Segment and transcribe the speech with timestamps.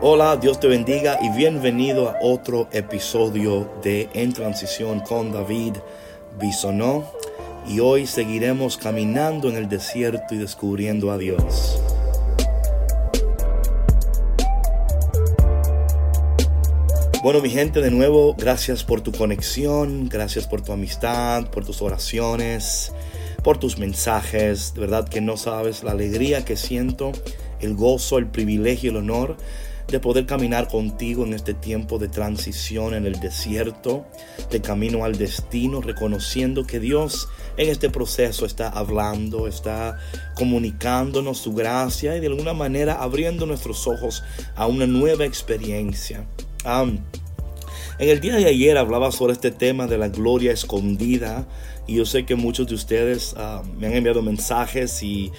[0.00, 5.74] Hola, Dios te bendiga y bienvenido a otro episodio de En Transición con David
[6.38, 7.10] Bisonó.
[7.66, 11.82] Y hoy seguiremos caminando en el desierto y descubriendo a Dios.
[17.24, 21.82] Bueno, mi gente, de nuevo, gracias por tu conexión, gracias por tu amistad, por tus
[21.82, 22.92] oraciones,
[23.42, 24.74] por tus mensajes.
[24.74, 27.10] De verdad que no sabes la alegría que siento,
[27.60, 29.36] el gozo, el privilegio, el honor
[29.88, 34.04] de poder caminar contigo en este tiempo de transición en el desierto,
[34.50, 39.98] de camino al destino, reconociendo que Dios en este proceso está hablando, está
[40.36, 44.22] comunicándonos su gracia y de alguna manera abriendo nuestros ojos
[44.56, 46.26] a una nueva experiencia.
[46.66, 51.48] en el día de ayer hablaba sobre este tema de la gloria escondida
[51.86, 55.32] y yo sé que muchos de ustedes ah, me han enviado mensajes y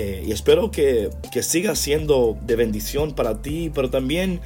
[0.00, 4.40] eh, y espero que, que siga siendo de bendición para ti, pero también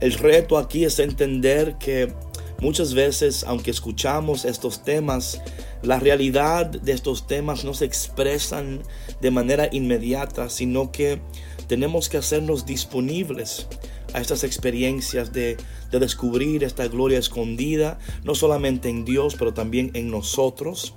[0.00, 2.12] el reto aquí es entender que
[2.60, 5.40] muchas veces, aunque escuchamos estos temas,
[5.80, 8.82] la realidad de estos temas no se expresan
[9.22, 11.22] de manera inmediata, sino que
[11.68, 13.66] tenemos que hacernos disponibles
[14.12, 15.56] a estas experiencias de,
[15.90, 20.92] de, descubrir esta gloria escondida, no solamente en Dios, pero también en nosotros.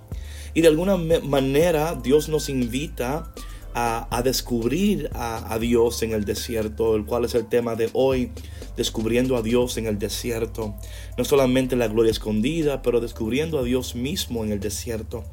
[0.54, 3.32] Y de alguna manera Dios nos invita
[3.74, 8.32] a, descubrir a, Dios en el desierto, el cual es el tema de hoy,
[8.76, 10.76] descubriendo a Dios en el desierto.
[11.18, 15.24] No solamente la gloria escondida, pero descubriendo a Dios mismo en el desierto.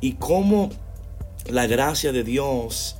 [0.00, 0.70] Y cómo
[1.48, 2.96] la gracia de Dios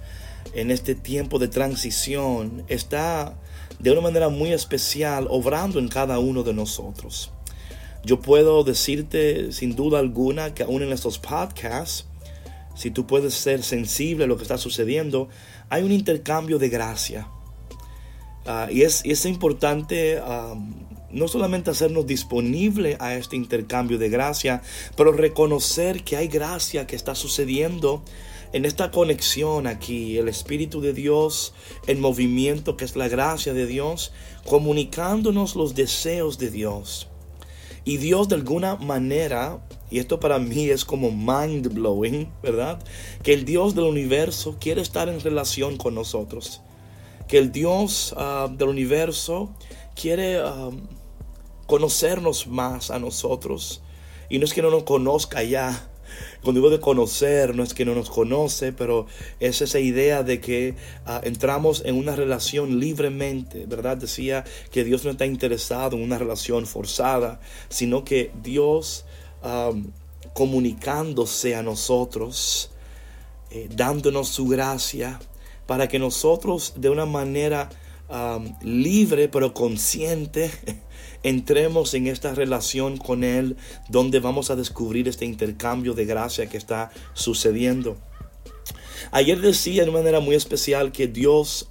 [0.54, 3.36] en este tiempo de transición está
[3.78, 7.30] de una manera muy especial obrando en cada uno de nosotros.
[8.04, 12.06] Yo puedo decirte sin duda alguna que aún en estos podcasts,
[12.74, 15.28] si tú puedes ser sensible a lo que está sucediendo,
[15.68, 17.28] hay un intercambio de gracia.
[18.46, 20.18] Ah, y, es, es, importante
[21.10, 24.62] no solamente hacernos disponible a este intercambio de gracia,
[24.96, 28.02] pero reconocer que hay gracia que está sucediendo
[28.52, 31.54] en esta conexión aquí, el Espíritu de Dios
[31.86, 34.12] en movimiento, que es la gracia de Dios,
[34.46, 37.09] comunicándonos los deseos de Dios.
[37.84, 39.60] Y Dios de alguna manera
[39.90, 42.80] y esto para mí es como mind blowing, ¿verdad?
[43.24, 46.62] Que el Dios del universo quiere estar en relación con nosotros.
[47.26, 49.52] Que el Dios ah, del universo
[50.00, 50.70] quiere ah,
[51.66, 53.82] conocernos más a nosotros.
[54.28, 55.89] Y no es que no nos conozca ya.
[56.42, 59.06] Cuando digo de conocer, no es que no nos conoce, pero
[59.40, 60.74] es esa idea de que
[61.06, 63.96] ah, entramos en una relación libremente, ¿verdad?
[63.96, 69.04] Decía que Dios no está interesado en una relación forzada, sino que Dios
[70.34, 72.70] comunicándose a nosotros,
[73.50, 75.18] eh, dándonos su gracia,
[75.66, 77.70] para que nosotros de una manera
[78.62, 80.50] libre pero consciente
[81.22, 83.56] entremos en esta relación con Él,
[83.88, 87.96] donde vamos a descubrir este intercambio de gracia que está sucediendo.
[89.12, 91.66] Ayer decía de una manera muy especial que Dios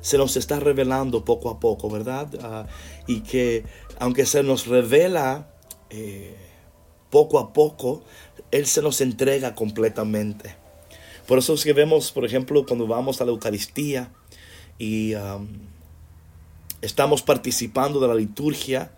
[0.00, 2.28] se nos está revelando poco a poco, ¿verdad?
[2.42, 2.66] Ah,
[3.06, 3.64] y que
[3.98, 5.48] aunque se nos revela,
[5.90, 6.34] eh,
[7.10, 8.02] poco a poco,
[8.50, 10.56] Él se nos entrega completamente.
[11.26, 14.12] Por eso es que vemos, por ejemplo, cuando vamos a la Eucaristía
[14.78, 15.48] y um,
[16.82, 18.92] estamos participando de la liturgia,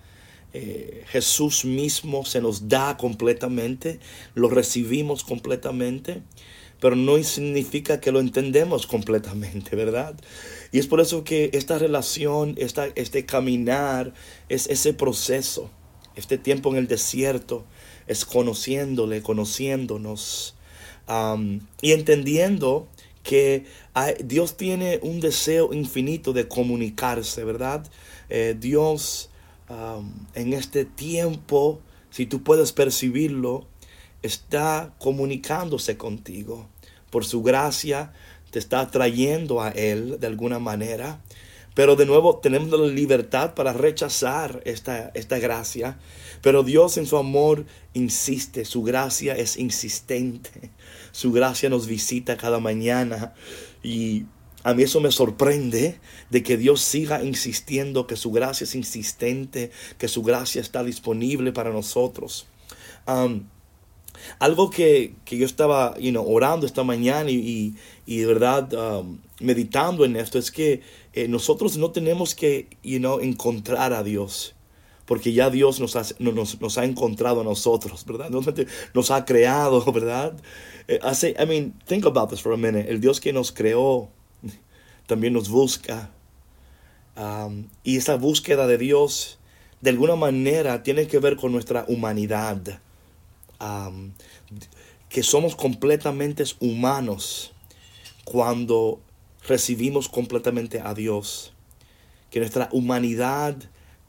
[0.53, 4.00] eh, Jesús mismo se nos da completamente,
[4.34, 6.22] lo recibimos completamente,
[6.81, 10.14] pero no significa que lo entendemos completamente, ¿verdad?
[10.72, 14.14] Y es por eso que esta relación, esta, este caminar,
[14.48, 15.70] es ese proceso,
[16.16, 17.64] este tiempo en el desierto,
[18.06, 20.54] es conociéndole, conociéndonos
[21.82, 22.88] y entendiendo
[23.26, 23.64] que
[24.25, 27.84] Dios tiene un deseo infinito de comunicarse, ¿verdad?
[28.28, 29.31] Eh, Dios
[30.34, 33.66] en este tiempo, si tú puedes percibirlo,
[34.22, 36.69] está comunicándose contigo.
[37.10, 38.12] Por su gracia
[38.53, 41.20] te está trayendo a Él de alguna manera.
[41.75, 45.99] Pero de nuevo tenemos la libertad para rechazar esta, esta gracia.
[46.46, 50.70] Pero Dios en su amor insiste, su gracia es insistente.
[51.10, 53.34] Su gracia nos visita cada mañana.
[53.82, 54.26] Y
[54.62, 55.98] a mí eso me sorprende
[56.31, 61.50] de que Dios siga insistiendo, que su gracia es insistente, que su gracia está disponible
[61.50, 62.46] para nosotros.
[64.38, 67.75] algo que, yo estaba orando esta mañana y,
[68.06, 68.69] de verdad
[69.40, 70.81] meditando en esto es que
[71.12, 74.56] eh, nosotros no tenemos que you know, encontrar a Dios,
[75.06, 78.29] porque ya Dios nos ha, nos, ha encontrado a nosotros, ¿verdad?
[78.93, 80.35] Nos, ha creado, ¿verdad?
[80.88, 82.91] Eh, hace, I mean, think about this for a minute.
[82.91, 84.08] El Dios que nos creó
[85.06, 86.11] también nos busca.
[87.85, 89.38] y esa búsqueda de Dios,
[89.81, 92.81] de alguna manera, tiene que ver con nuestra humanidad.
[95.08, 97.53] que somos completamente humanos
[98.25, 99.00] cuando
[99.47, 101.53] recibimos completamente a Dios.
[102.31, 103.56] Que nuestra humanidad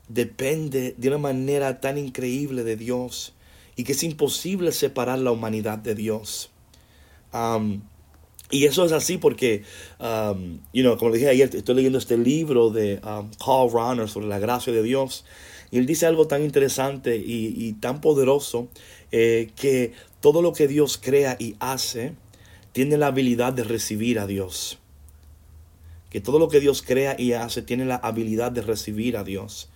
[0.09, 3.33] depende de una manera tan increíble de Dios
[3.75, 6.49] y que es imposible separar la humanidad de Dios.
[8.49, 9.63] y eso es así porque,
[10.73, 14.73] you know, como dije ayer, estoy leyendo este libro de Carl Rahner sobre la gracia
[14.73, 15.25] de Dios.
[15.69, 18.69] Y él dice algo tan interesante y, tan poderoso
[19.11, 22.13] eh, que todo lo que Dios crea y hace
[22.71, 24.79] tiene la habilidad de recibir a Dios.
[26.09, 29.69] Que todo lo que Dios crea y hace tiene la habilidad de recibir a Dios.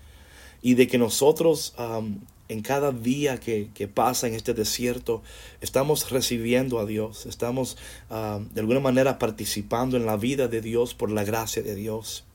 [0.62, 1.74] Y de que nosotros
[2.52, 5.24] en cada día que, pasa en este desierto,
[5.62, 7.78] estamos recibiendo a Dios, estamos
[8.10, 12.26] de alguna manera participando en la vida de Dios por la gracia de Dios.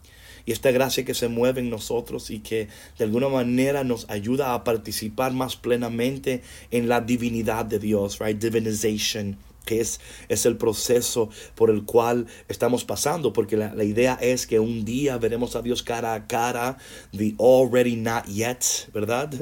[0.46, 4.54] Y esta gracia que se mueve en nosotros y que de alguna manera nos ayuda
[4.54, 6.40] a participar más plenamente
[6.70, 8.38] en la divinidad de Dios, right?
[8.38, 9.36] Divinization
[9.66, 14.58] que es, es el proceso por el cual estamos pasando, porque la, idea es que
[14.58, 16.78] un día veremos a Dios cara a cara,
[17.14, 18.64] the already not yet,
[18.94, 19.34] ¿verdad?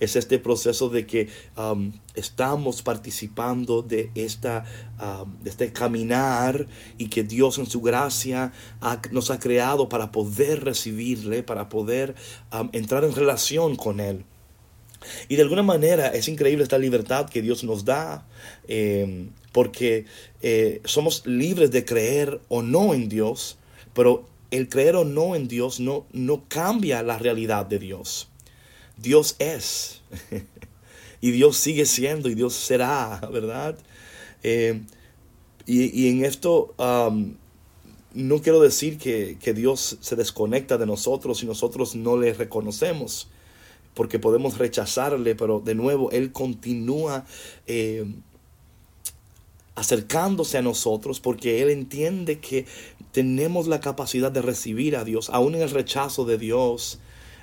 [0.00, 4.64] Es este proceso de que um, estamos participando de, esta,
[5.00, 8.52] um, de este caminar y que Dios en su gracia
[9.10, 12.14] nos ha creado para poder recibirle, para poder
[12.52, 14.24] um, entrar en relación con Él.
[15.28, 18.26] Y de alguna manera es increíble esta libertad que Dios nos da,
[18.68, 20.06] eh, porque
[20.40, 23.58] eh, somos libres de creer o no en Dios,
[23.94, 28.28] pero el creer o no en Dios no, no cambia la realidad de Dios.
[28.96, 30.02] Dios es,
[31.20, 33.76] y Dios sigue siendo, y Dios será, ¿verdad?
[34.42, 34.80] Eh,
[35.64, 37.36] y, en esto um,
[38.14, 43.28] no quiero decir que, que Dios se desconecta de nosotros y nosotros no le reconocemos
[43.94, 47.24] porque podemos rechazarle, pero de nuevo Él continúa
[47.66, 48.04] eh,
[49.74, 52.66] acercándose a nosotros porque Él entiende que
[53.12, 56.98] tenemos la capacidad de recibir a Dios, aún en el rechazo de Dios.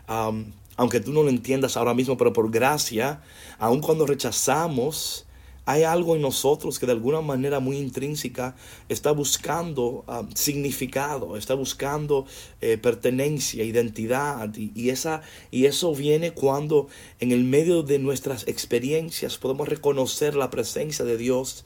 [0.07, 3.21] aunque tú no lo entiendas ahora mismo, pero por gracia,
[3.59, 5.25] aun cuando rechazamos,
[5.69, 8.56] hay algo en nosotros que de alguna manera muy intrínseca
[8.89, 12.25] está buscando ah, significado, está buscando
[12.60, 14.51] eh, pertenencia, identidad.
[14.56, 15.21] Y, esa,
[15.51, 16.88] y eso viene cuando
[17.19, 21.66] en el medio de nuestras experiencias podemos reconocer la presencia de Dios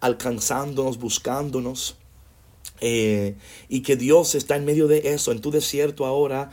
[0.00, 1.96] alcanzándonos, buscándonos.
[2.80, 3.34] Eh,
[3.68, 6.50] y que Dios está en medio de eso, en tu desierto ahora.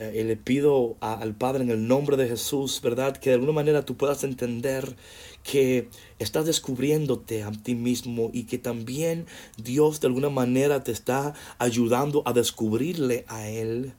[0.00, 3.16] Eh, le pido al Padre en el nombre de Jesús, ¿verdad?
[3.16, 4.94] Que de alguna manera tú puedas entender
[5.42, 5.88] que
[6.20, 12.22] estás descubriéndote a ti mismo y que también Dios de alguna manera te está ayudando
[12.26, 13.92] a descubrirle a Él,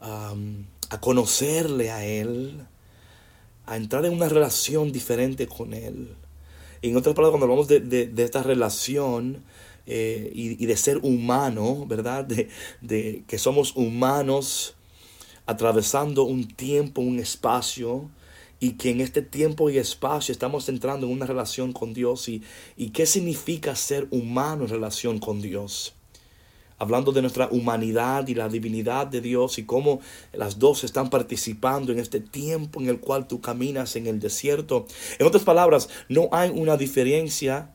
[0.00, 2.66] a conocerle a Él,
[3.64, 6.14] a entrar en una relación diferente con Él.
[6.82, 9.44] En otras palabras, cuando hablamos de, esta relación,
[9.86, 12.26] eh, y, de ser humano, ¿verdad?
[12.26, 12.50] De,
[12.82, 14.74] de, que somos humanos
[15.46, 18.10] atravesando un tiempo, un espacio,
[18.62, 22.44] y que en este tiempo y espacio estamos entrando en una relación con Dios y,
[22.76, 25.94] y qué significa ser humano en relación con Dios.
[26.78, 30.00] Hablando de nuestra humanidad y la divinidad de Dios y cómo
[30.32, 34.86] las dos están participando en este tiempo en el cual tú caminas en el desierto.
[35.18, 37.74] En otras palabras, no hay una diferencia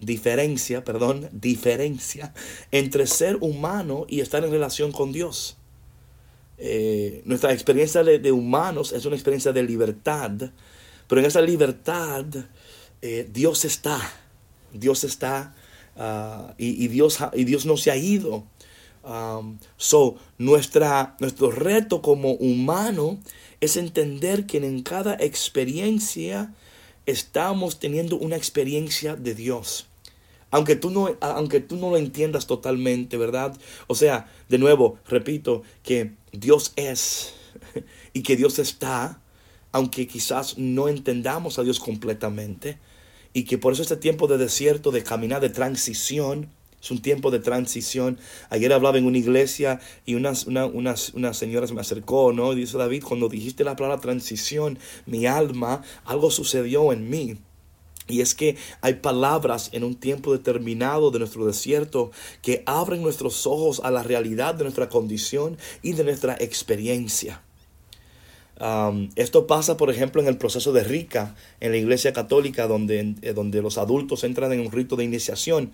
[0.00, 2.34] diferencia, perdón, diferencia
[2.72, 5.56] entre ser humano y estar en relación con Dios.
[6.58, 10.30] Eh, nuestra experiencia de, humanos es una experiencia de libertad,
[11.06, 12.24] pero en esa libertad
[13.02, 14.00] eh, Dios está,
[14.72, 15.54] Dios está
[15.96, 18.44] ah, y, Dios, y Dios no se ha ido.
[19.04, 23.20] Um, so, nuestra, nuestro reto como humano
[23.60, 26.52] es entender que en cada experiencia
[27.06, 29.86] estamos teniendo una experiencia de Dios.
[30.56, 33.54] Aunque tú, no, aunque tú no lo entiendas totalmente, ¿verdad?
[33.88, 37.34] O sea, de nuevo, repito, que Dios es
[38.14, 39.20] y que Dios está,
[39.70, 42.78] aunque quizás no entendamos a Dios completamente,
[43.34, 46.48] y que por eso este tiempo de desierto, de caminar, de transición,
[46.80, 48.18] es un tiempo de transición.
[48.48, 52.54] Ayer hablaba en una iglesia y unas, una, unas, unas señoras me acercó, ¿no?
[52.54, 57.36] Y dice David, cuando dijiste la palabra transición, mi alma, algo sucedió en mí.
[58.08, 62.10] Y es que hay palabras en un tiempo determinado de nuestro desierto
[62.42, 67.42] que abren nuestros ojos a la realidad de nuestra condición y de nuestra experiencia.
[68.58, 73.14] Um, esto pasa, por ejemplo, en el proceso de rica en la iglesia católica, donde,
[73.20, 75.72] eh, donde los adultos entran en un rito de iniciación.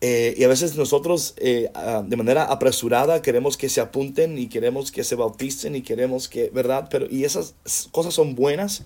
[0.00, 1.70] Eh, y a veces nosotros eh,
[2.04, 6.50] de manera apresurada queremos que se apunten y queremos que se bauticen y queremos que,
[6.50, 6.88] ¿verdad?
[6.90, 7.54] Pero, y esas
[7.92, 8.84] cosas son buenas,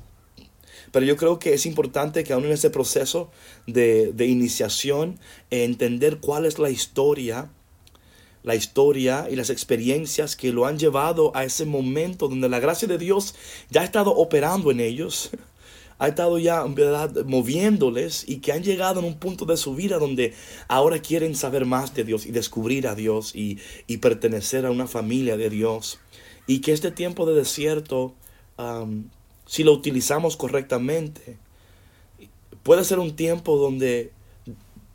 [0.92, 3.30] pero yo creo que es importante que aún en ese proceso
[3.66, 5.18] de, de iniciación,
[5.50, 7.50] entender cuál es la historia,
[8.42, 12.88] la historia y las experiencias que lo han llevado a ese momento donde la gracia
[12.88, 13.34] de Dios
[13.70, 15.30] ya ha estado operando en ellos
[16.00, 17.24] ha estado ya ¿verdad?
[17.26, 20.34] moviéndoles y que han llegado en un punto de su vida donde
[20.66, 23.58] ahora quieren saber más de Dios y descubrir a Dios y,
[23.98, 26.00] pertenecer a una familia de Dios.
[26.46, 28.14] Y que este tiempo de desierto,
[29.50, 31.36] si lo utilizamos correctamente,
[32.62, 34.12] puede ser un tiempo donde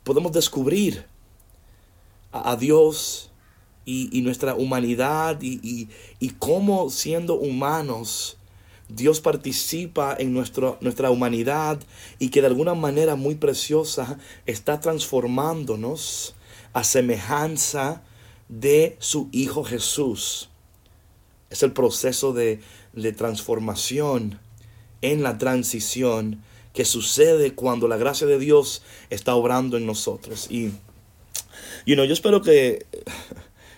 [0.02, 1.04] podemos descubrir
[2.32, 3.30] a, Dios
[3.84, 8.38] y, nuestra humanidad y, y cómo siendo humanos
[8.88, 11.78] Dios participa en nuestro, nuestra humanidad
[12.18, 16.34] y que de alguna manera muy preciosa está transformándonos
[16.72, 18.02] a semejanza
[18.48, 20.48] de su Hijo Jesús.
[21.50, 22.62] Es el proceso de,
[22.94, 24.40] de transformación
[25.02, 30.46] en la transición que sucede cuando la gracia de Dios está obrando en nosotros.
[30.50, 30.72] Y
[31.86, 32.86] you know, yo espero que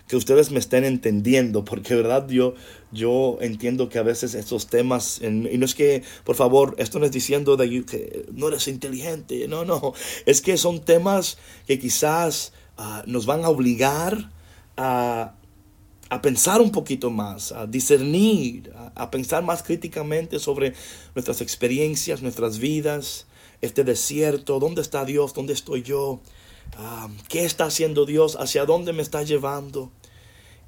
[0.09, 2.55] que ustedes me estén entendiendo, porque verdad yo,
[2.91, 7.05] yo entiendo que a veces estos temas, y no es que, por favor, esto no
[7.05, 9.93] es diciendo de que no eres inteligente, no, no,
[10.27, 14.31] es que son temas que quizás ah, nos van a obligar
[14.79, 15.35] a,
[16.11, 20.75] a pensar un poquito más, a discernir, a, pensar más críticamente sobre
[21.15, 23.27] nuestras experiencias, nuestras vidas,
[23.61, 26.21] este desierto, dónde está Dios, dónde estoy yo,
[26.77, 29.91] ah, qué está haciendo Dios, hacia dónde me está llevando.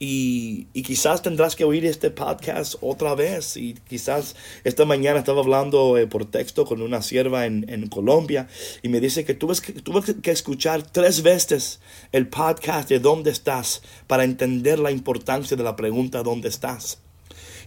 [0.02, 3.58] Y, quizás tendrás que oír este podcast otra vez.
[3.58, 8.48] Y quizás esta mañana estaba hablando eh, por texto con una sierva en, Colombia
[8.82, 11.80] y me dice que tuve, que tuve que escuchar tres veces
[12.12, 16.98] el podcast de dónde estás para entender la importancia de la pregunta dónde estás.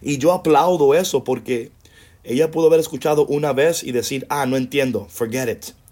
[0.02, 1.72] Y yo aplaudo eso porque
[2.24, 5.83] ella pudo haber escuchado una vez y decir, ah, no entiendo, forget it.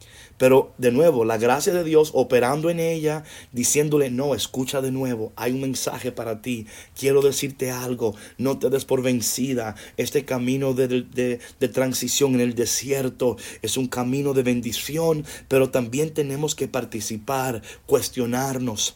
[0.42, 5.32] Pero de nuevo, la gracia de Dios operando en ella, diciéndole, no, escucha de nuevo,
[5.36, 6.66] hay un mensaje para ti,
[7.00, 9.76] quiero decirte algo, no te des por vencida.
[9.98, 16.12] Este camino de, de, transición en el desierto es un camino de bendición, pero también
[16.12, 18.96] tenemos que participar, cuestionarnos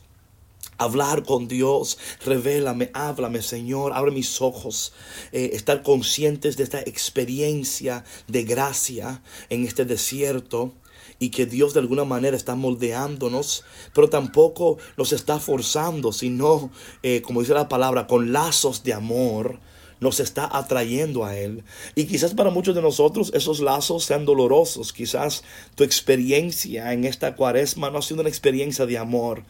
[0.79, 4.93] hablar con Dios, revélame, háblame Señor, abre mis ojos,
[5.31, 10.73] eh, estar conscientes de esta experiencia de gracia en este desierto
[11.19, 16.71] y que Dios de alguna manera está moldeándonos, pero tampoco nos está forzando, sino,
[17.03, 19.59] eh, como dice la palabra, con lazos de amor
[19.99, 21.63] nos está atrayendo a Él.
[21.95, 24.93] Y quizás para muchos de nosotros esos lazos sean dolorosos.
[24.93, 25.43] Quizás
[25.75, 29.43] tu experiencia en esta cuaresma no ha sido una experiencia de amor.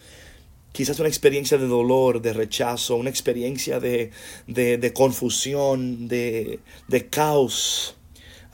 [0.72, 4.12] Quizás una experiencia de dolor, de rechazo, una experiencia de,
[4.46, 7.96] de, de confusión, de, de caos.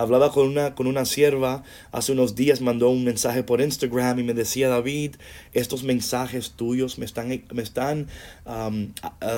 [0.01, 4.23] Hablaba con una, con una sierva hace unos días, mandó un mensaje por Instagram y
[4.23, 5.17] me decía, David,
[5.53, 8.07] estos mensajes tuyos me están, me están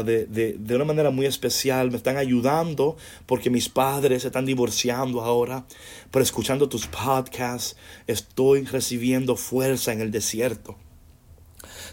[0.06, 4.46] de, de, de, una manera muy especial, me están ayudando porque mis padres se están
[4.46, 5.66] divorciando ahora,
[6.12, 7.76] pero escuchando tus podcasts
[8.08, 10.78] estoy recibiendo fuerza en el desierto.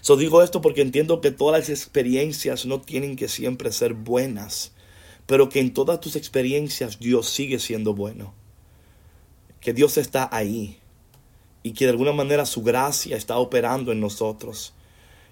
[0.01, 4.71] So digo esto porque entiendo que todas las experiencias no tienen que siempre ser buenas,
[5.27, 8.40] pero que en todas tus experiencias Dios sigue siendo bueno
[9.61, 10.79] que Dios está ahí
[11.63, 14.73] y que de alguna manera su gracia está operando en nosotros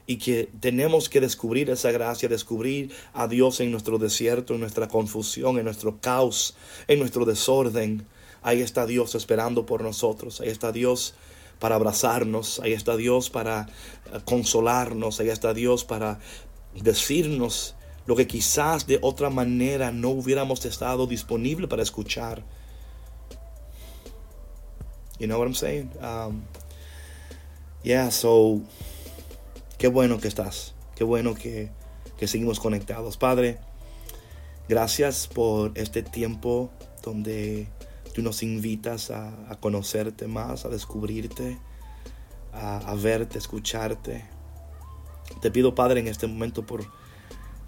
[0.07, 4.89] y que tenemos que descubrir esa gracia, descubrir a Dios en nuestro desierto, en nuestra
[4.89, 6.57] confusión, en nuestro caos,
[6.87, 8.07] en nuestro desorden.
[8.43, 11.15] Ahí está Dios esperando por nosotros, ahí está Dios
[11.59, 13.69] para abrazarnos, ahí está Dios para
[14.13, 16.21] eh, consolarnos, ahí está Dios para
[16.75, 17.75] decirnos
[18.07, 22.43] lo que quizás de otra manera no hubiéramos estado disponible para escuchar.
[25.19, 25.91] You know what I'm saying?
[26.01, 26.43] Um,
[27.83, 28.63] yeah, so,
[29.77, 30.75] qué bueno que estás.
[30.95, 31.71] Qué bueno que,
[32.17, 33.17] que seguimos conectados.
[33.17, 33.59] Padre,
[34.69, 36.71] gracias por este tiempo
[37.03, 37.67] donde
[38.15, 41.59] tú nos invitas a, a conocerte más, a descubrirte,
[42.53, 44.25] a, a verte, escucharte.
[45.41, 46.87] Te pido, Padre, en este momento por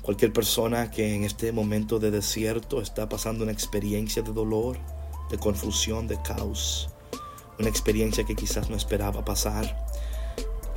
[0.02, 4.78] cualquier persona que en este momento de desierto está pasando una experiencia de dolor,
[5.30, 6.90] de confusión, de caos
[7.61, 9.87] una experiencia que quizás no esperaba pasar,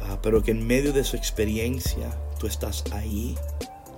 [0.04, 3.38] ah, pero que en medio de su experiencia tú estás ahí,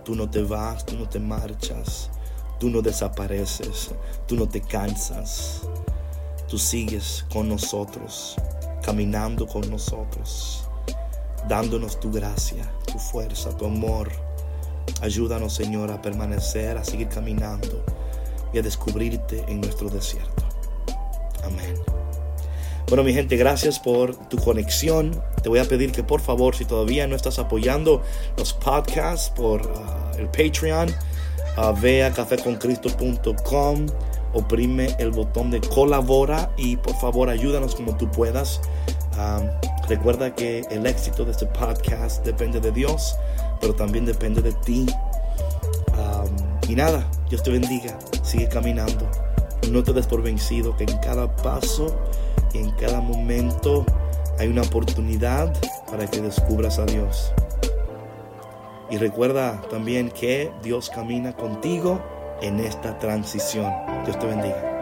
[0.03, 2.11] tú no te vas, tú no te marchas,
[2.59, 3.91] tú no desapareces,
[4.27, 5.61] tú no te cansas,
[6.47, 8.35] tú sigues con nosotros,
[8.83, 10.61] caminando con nosotros.
[11.47, 14.11] dándonos tu gracia, tu fuerza, tu amor.
[15.01, 17.85] Ayúdanos, Señor, a permanecer, a seguir caminando
[18.51, 20.43] y a descubrirte en nuestro desierto.
[21.43, 22.04] Amén.
[22.87, 25.19] Bueno, mi gente, gracias por tu conexión.
[25.41, 28.03] Te voy a pedir que por favor, si todavía no estás apoyando
[28.37, 30.89] los podcasts por uh, el Patreon,
[31.57, 33.87] uh, ve a cafeconcristo.com,
[34.33, 38.61] oprime el botón de colabora y por favor ayúdanos como tú puedas.
[39.89, 43.15] Recuerda que el éxito de este podcast depende de Dios,
[43.61, 44.85] pero también depende de ti.
[46.67, 49.09] Y nada, Dios te bendiga, sigue caminando,
[49.71, 51.95] no te des por vencido, que en cada paso
[52.57, 53.85] en cada momento
[54.39, 55.53] hay una oportunidad
[55.89, 57.31] para que descubras a Dios.
[58.89, 61.99] Y recuerda también que Dios camina contigo
[62.41, 63.71] en esta transición.
[64.05, 64.74] Dios te bendiga.